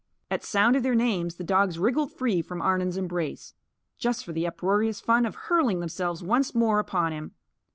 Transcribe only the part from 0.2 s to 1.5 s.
_"At sound of their names, the